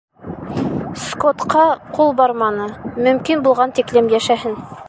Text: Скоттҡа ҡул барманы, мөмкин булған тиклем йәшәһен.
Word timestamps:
Скоттҡа 1.01 1.67
ҡул 1.99 2.11
барманы, 2.23 2.67
мөмкин 3.09 3.47
булған 3.49 3.79
тиклем 3.81 4.13
йәшәһен. 4.19 4.61